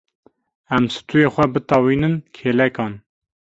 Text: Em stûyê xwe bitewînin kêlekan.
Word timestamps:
Em 0.75 0.85
stûyê 0.95 1.29
xwe 1.33 1.45
bitewînin 1.53 2.15
kêlekan. 2.35 2.93